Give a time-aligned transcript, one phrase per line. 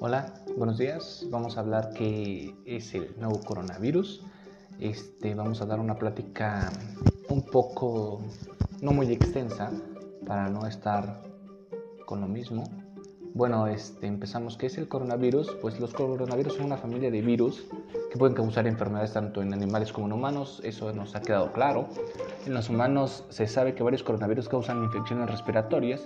[0.00, 1.26] Hola, buenos días.
[1.28, 4.22] Vamos a hablar qué es el nuevo coronavirus.
[4.78, 6.70] Este, vamos a dar una plática
[7.28, 8.22] un poco
[8.80, 9.72] no muy extensa
[10.24, 11.24] para no estar
[12.06, 12.62] con lo mismo.
[13.34, 14.56] Bueno, este, empezamos.
[14.56, 15.56] ¿Qué es el coronavirus?
[15.60, 17.64] Pues los coronavirus son una familia de virus
[18.12, 20.60] que pueden causar enfermedades tanto en animales como en humanos.
[20.62, 21.88] Eso nos ha quedado claro.
[22.46, 26.00] En los humanos se sabe que varios coronavirus causan infecciones respiratorias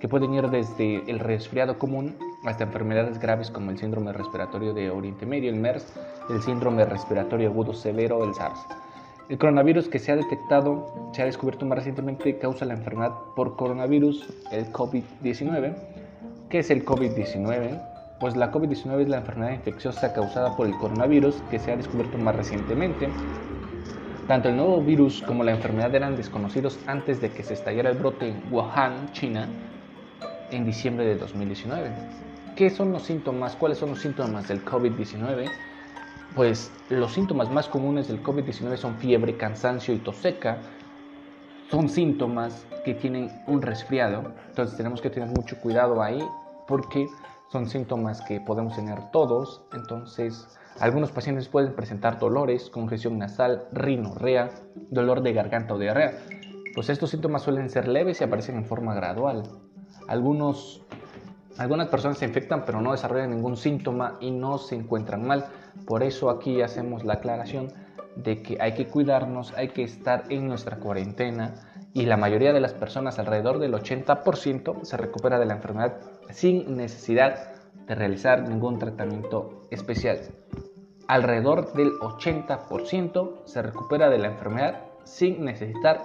[0.00, 2.14] que pueden ir desde el resfriado común
[2.44, 5.92] hasta enfermedades graves como el síndrome respiratorio de Oriente Medio, el MERS,
[6.30, 8.60] el síndrome respiratorio agudo severo, el SARS.
[9.28, 13.56] El coronavirus que se ha detectado, se ha descubierto más recientemente, causa la enfermedad por
[13.56, 15.74] coronavirus, el COVID-19.
[16.48, 17.78] ¿Qué es el COVID-19?
[18.20, 22.16] Pues la COVID-19 es la enfermedad infecciosa causada por el coronavirus que se ha descubierto
[22.18, 23.08] más recientemente.
[24.26, 27.98] Tanto el nuevo virus como la enfermedad eran desconocidos antes de que se estallara el
[27.98, 29.46] brote en Wuhan, China,
[30.50, 31.90] en diciembre de 2019.
[32.56, 33.56] ¿Qué son los síntomas?
[33.56, 35.50] ¿Cuáles son los síntomas del COVID-19?
[36.34, 40.58] Pues los síntomas más comunes del COVID-19 son fiebre, cansancio y tos seca.
[41.70, 44.32] Son síntomas que tienen un resfriado.
[44.48, 46.22] Entonces tenemos que tener mucho cuidado ahí
[46.66, 47.06] porque
[47.50, 49.62] son síntomas que podemos tener todos.
[49.72, 54.50] Entonces algunos pacientes pueden presentar dolores, congestión nasal, rinorrea,
[54.90, 56.18] dolor de garganta o diarrea.
[56.74, 59.42] Pues estos síntomas suelen ser leves y aparecen en forma gradual.
[60.08, 60.80] Algunos,
[61.58, 65.46] algunas personas se infectan pero no desarrollan ningún síntoma y no se encuentran mal.
[65.86, 67.72] Por eso aquí hacemos la aclaración
[68.16, 71.54] de que hay que cuidarnos, hay que estar en nuestra cuarentena
[71.92, 76.76] y la mayoría de las personas, alrededor del 80%, se recupera de la enfermedad sin
[76.76, 77.52] necesidad
[77.86, 80.20] de realizar ningún tratamiento especial.
[81.06, 86.02] Alrededor del 80% se recupera de la enfermedad sin necesitar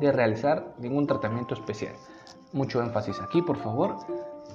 [0.00, 1.94] de realizar ningún tratamiento especial
[2.52, 3.96] mucho énfasis aquí, por favor,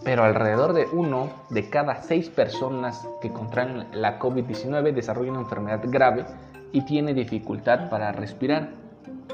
[0.03, 5.81] pero alrededor de uno de cada seis personas que contraen la COVID-19 desarrolla una enfermedad
[5.84, 6.25] grave
[6.72, 8.69] y tiene dificultad para respirar.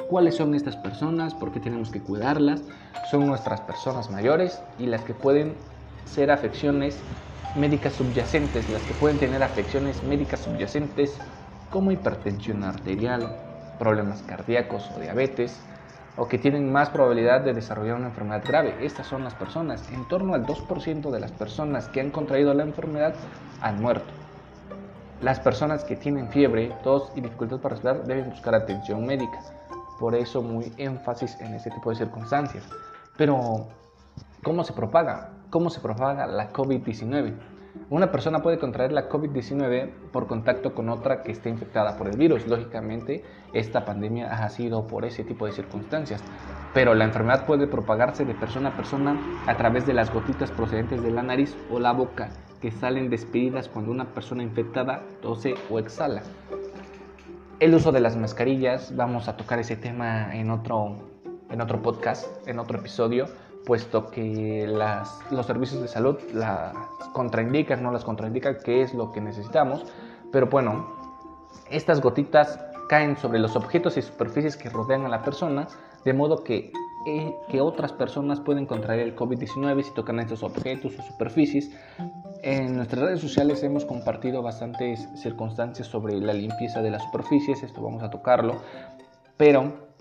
[0.09, 1.33] ¿Cuáles son estas personas?
[1.33, 2.63] ¿Por qué tenemos que cuidarlas?
[3.09, 5.55] Son nuestras personas mayores y las que pueden
[6.05, 7.03] ser afecciones
[7.55, 11.19] médicas subyacentes, las que pueden tener afecciones médicas subyacentes
[11.69, 13.35] como hipertensión arterial,
[13.79, 15.59] problemas cardíacos o diabetes,
[16.17, 18.75] o que tienen más probabilidad de desarrollar una enfermedad grave.
[18.81, 19.89] Estas son las personas.
[19.91, 23.15] En torno al 2% de las personas que han contraído la enfermedad
[23.61, 24.11] han muerto.
[25.21, 29.39] Las personas que tienen fiebre, tos y dificultad para respirar deben buscar atención médica.
[29.99, 32.63] Por eso muy énfasis en este tipo de circunstancias.
[33.17, 33.67] Pero,
[34.43, 35.29] ¿cómo se propaga?
[35.49, 37.52] ¿Cómo se propaga la COVID-19?
[37.89, 42.17] Una persona puede contraer la COVID-19 por contacto con otra que esté infectada por el
[42.17, 42.47] virus.
[42.47, 46.23] Lógicamente, esta pandemia ha sido por ese tipo de circunstancias.
[46.73, 51.01] Pero la enfermedad puede propagarse de persona a persona a través de las gotitas procedentes
[51.01, 52.29] de la nariz o la boca
[52.61, 56.21] que salen despedidas cuando una persona infectada tose o exhala.
[57.59, 60.97] El uso de las mascarillas, vamos a tocar ese tema en otro,
[61.49, 63.25] en otro podcast, en otro episodio
[63.65, 64.67] puesto que
[65.31, 66.73] los servicios de salud las
[67.13, 69.85] contraindican, no las contraindican, qué es lo que necesitamos.
[70.31, 70.95] Pero bueno,
[71.69, 72.59] estas gotitas
[72.89, 75.67] caen sobre los objetos y superficies que rodean a la persona,
[76.03, 76.71] de modo que,
[77.07, 81.71] eh, que otras personas pueden contraer el COVID-19 si tocan estos objetos o superficies.
[82.41, 87.81] En nuestras redes sociales hemos compartido bastantes circunstancias sobre la limpieza de las superficies, esto
[87.81, 88.57] vamos a tocarlo,
[89.37, 89.92] pero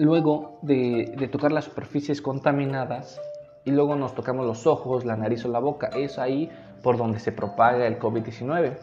[0.00, 3.20] luego de, tocar las superficies contaminadas
[3.64, 5.88] y luego nos tocamos los ojos, la nariz o la boca.
[5.88, 6.50] Es ahí
[6.82, 8.78] por donde se propaga el COVID-19.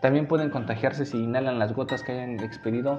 [0.00, 2.98] También pueden contagiarse si inhalan las gotas que hayan expedido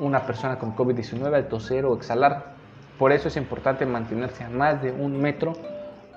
[0.00, 2.54] una persona con COVID-19 al toser o exhalar.
[2.98, 5.52] Por eso es importante mantenerse a más de un metro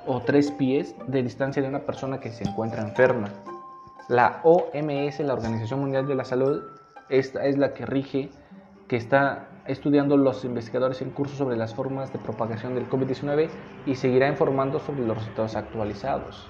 [0.08, 3.30] o tres pies de distancia de una persona que se encuentra enferma.
[4.10, 6.64] La OMS, la Organización Mundial de la Salud,
[7.10, 8.32] esta es la que rige,
[8.88, 13.50] que está estudiando los investigadores en curso sobre las formas de propagación del COVID-19
[13.86, 16.48] y seguirá informando sobre los resultados actualizados.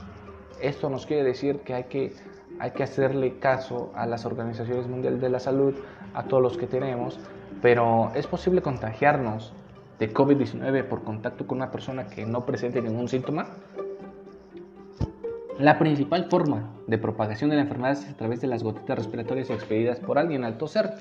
[0.61, 2.13] Esto nos quiere decir que hay que,
[2.59, 5.75] hay que hacerle caso a las organizaciones mundiales de la salud,
[6.13, 7.19] a todos los que tenemos,
[7.61, 9.53] pero es posible contagiarnos
[9.99, 13.47] de COVID-19 por contacto con una persona que no presente ningún síntoma.
[15.57, 19.49] La principal forma de propagación de la enfermedad es a través de las gotitas respiratorias
[19.49, 20.91] expedidas por alguien al toser.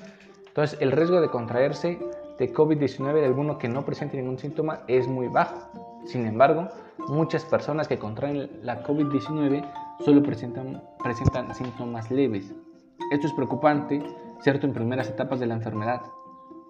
[0.55, 1.99] Entonces, el riesgo de contraerse
[2.39, 5.99] de COVID-19 de alguno que no presente ningún síntoma es muy bajo.
[6.05, 6.69] Sin embargo,
[7.09, 9.69] muchas personas que contraen la COVID-19
[9.99, 12.53] solo presentan, presentan síntomas leves.
[13.11, 14.01] Esto es preocupante,
[14.39, 16.01] cierto, en primeras etapas de la enfermedad.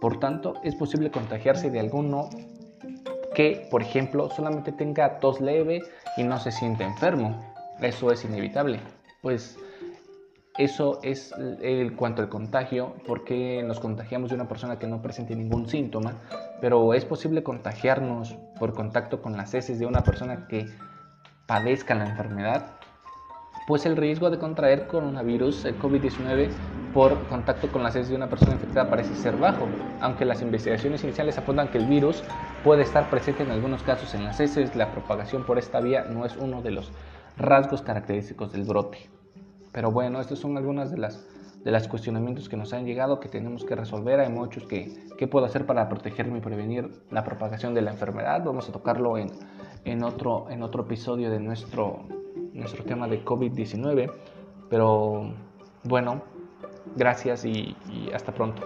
[0.01, 2.29] Por tanto, es posible contagiarse de alguno
[3.35, 5.83] que, por ejemplo, solamente tenga tos leve
[6.17, 7.39] y no se siente enfermo.
[7.79, 8.79] Eso es inevitable.
[9.21, 9.59] Pues
[10.57, 15.35] eso es el cuanto al contagio, porque nos contagiamos de una persona que no presente
[15.35, 16.13] ningún síntoma,
[16.61, 20.65] pero es posible contagiarnos por contacto con las heces de una persona que
[21.45, 22.71] padezca la enfermedad,
[23.67, 26.49] pues el riesgo de contraer coronavirus, el COVID-19,
[26.93, 29.67] por contacto con las heces de una persona infectada parece ser bajo,
[29.99, 32.23] aunque las investigaciones iniciales apuntan que el virus
[32.63, 36.25] puede estar presente en algunos casos en las heces, la propagación por esta vía no
[36.25, 36.91] es uno de los
[37.37, 39.09] rasgos característicos del brote.
[39.75, 41.27] Pero bueno, estos son algunas de las
[41.65, 44.19] de los cuestionamientos que nos han llegado que tenemos que resolver.
[44.19, 48.43] Hay muchos que, ¿qué puedo hacer para protegerme y prevenir la propagación de la enfermedad?
[48.45, 49.31] Vamos a tocarlo en,
[49.83, 52.05] en, otro, en otro episodio de nuestro,
[52.53, 54.11] nuestro tema de COVID-19.
[54.69, 55.33] Pero
[55.83, 56.21] bueno,
[56.95, 57.75] gracias y
[58.13, 58.61] hasta pronto.